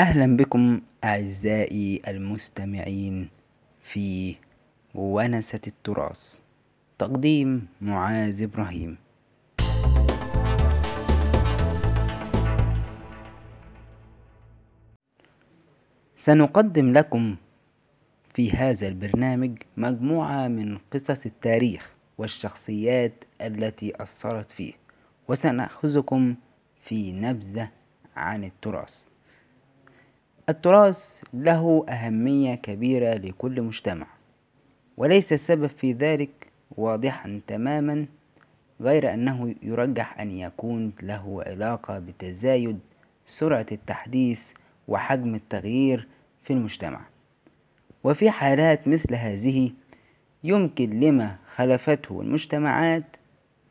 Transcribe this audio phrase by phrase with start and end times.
[0.00, 3.28] أهلا بكم أعزائي المستمعين
[3.82, 4.34] في
[4.94, 6.38] ونسة التراث
[6.98, 8.96] تقديم معاذ إبراهيم.
[16.18, 17.36] سنقدم لكم
[18.34, 24.72] في هذا البرنامج مجموعة من قصص التاريخ والشخصيات التي أثرت فيه
[25.28, 26.34] وسنأخذكم
[26.80, 27.70] في نبذة
[28.16, 29.10] عن التراث.
[30.50, 34.06] التراث له أهمية كبيرة لكل مجتمع
[34.96, 36.30] وليس السبب في ذلك
[36.76, 38.06] واضحا تماما
[38.80, 42.78] غير أنه يرجح أن يكون له علاقة بتزايد
[43.26, 44.52] سرعة التحديث
[44.88, 46.08] وحجم التغيير
[46.42, 47.00] في المجتمع.
[48.04, 49.70] وفي حالات مثل هذه
[50.44, 53.16] يمكن لما خلفته المجتمعات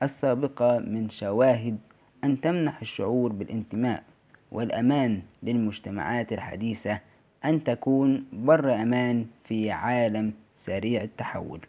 [0.04, 1.78] السابقة من شواهد
[2.24, 4.04] أن تمنح الشعور بالانتماء.
[4.52, 7.00] والأمان للمجتمعات الحديثة
[7.46, 11.60] أن تكون بر أمان في عالم سريع التحول.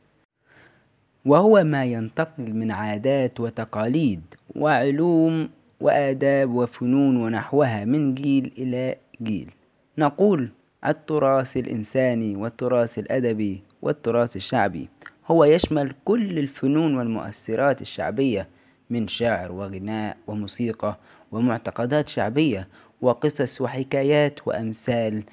[1.27, 4.23] وهو ما ينتقل من عادات وتقاليد
[4.57, 5.49] وعلوم
[5.81, 9.51] وآداب وفنون ونحوها من جيل إلى جيل.
[9.99, 10.49] نقول
[10.87, 14.89] التراث الإنساني والتراث الأدبي والتراث الشعبي
[15.27, 18.49] هو يشمل كل الفنون والمؤثرات الشعبية
[18.91, 20.97] من شعر وغناء وموسيقى
[21.33, 22.69] ومعتقدات شعبية
[23.01, 25.25] وقصص وحكايات وأمثال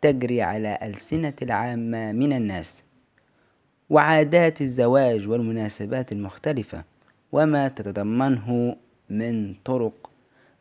[0.00, 2.82] تجري على ألسنة العامة من الناس.
[3.90, 6.84] وعادات الزواج والمناسبات المختلفة
[7.32, 8.76] وما تتضمنه
[9.10, 10.10] من طرق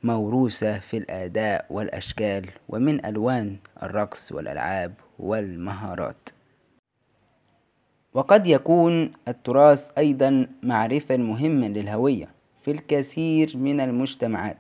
[0.04, 6.30] موروثة في الأداء والأشكال ومن ألوان الرقص والألعاب والمهارات.
[8.14, 12.33] وقد يكون التراث أيضا معرفة مهمة للهوية
[12.64, 14.58] في الكثير من المجتمعات.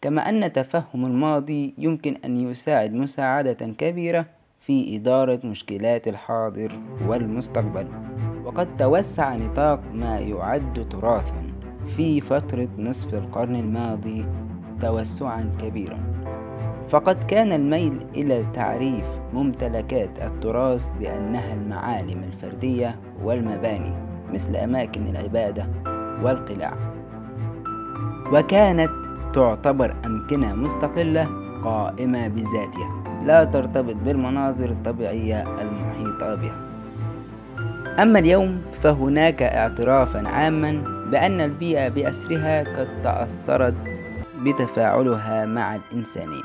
[0.00, 4.26] كما أن تفهم الماضي يمكن أن يساعد مساعدة كبيرة
[4.60, 7.88] في إدارة مشكلات الحاضر والمستقبل.
[8.44, 11.52] وقد توسع نطاق ما يعد تراثا
[11.96, 14.26] في فترة نصف القرن الماضي
[14.80, 15.98] توسعا كبيرا.
[16.88, 23.92] فقد كان الميل إلى تعريف ممتلكات التراث بأنها المعالم الفردية والمباني
[24.32, 25.68] مثل أماكن العبادة
[26.22, 26.95] والقلاع.
[28.32, 28.90] وكانت
[29.34, 31.28] تعتبر أمكنة مستقلة
[31.64, 33.22] قائمة بذاتها.
[33.24, 36.66] لا ترتبط بالمناظر الطبيعية المحيطة بها.
[38.02, 43.74] أما اليوم فهناك اعترافا عاما بأن البيئة بأسرها قد تأثرت
[44.42, 46.44] بتفاعلها مع الإنسانية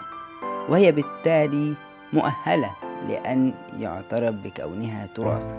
[0.70, 1.74] وهي بالتالي
[2.14, 2.72] مؤهلة
[3.10, 5.56] لأن يعترف بكونها تراثا.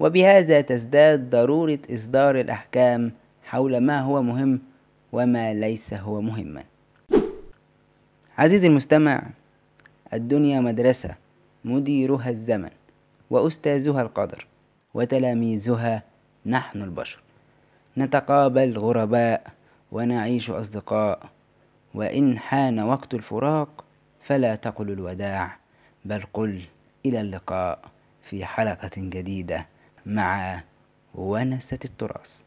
[0.00, 3.12] وبهذا تزداد ضرورة إصدار الأحكام
[3.44, 4.60] حول ما هو مهم
[5.16, 6.64] وما ليس هو مهما.
[8.38, 9.22] عزيزي المستمع
[10.12, 11.16] الدنيا مدرسة
[11.64, 12.70] مديرها الزمن
[13.30, 14.46] وأستاذها القدر
[14.94, 16.02] وتلاميذها
[16.46, 17.20] نحن البشر.
[17.98, 19.46] نتقابل غرباء
[19.92, 21.20] ونعيش أصدقاء
[21.94, 23.84] وإن حان وقت الفراق
[24.20, 25.56] فلا تقل الوداع
[26.04, 26.62] بل قل
[27.06, 27.78] إلى اللقاء
[28.22, 29.66] في حلقة جديدة
[30.06, 30.62] مع
[31.14, 32.42] ونسة التراث.